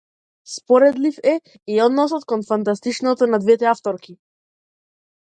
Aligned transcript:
Споредлив 0.53 1.19
е 1.33 1.35
и 1.75 1.77
односот 1.85 2.25
кон 2.33 2.47
фантастичното 2.51 3.27
на 3.33 3.39
двете 3.45 3.65
авторки. 3.77 4.21